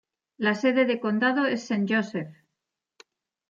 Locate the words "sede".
0.55-0.85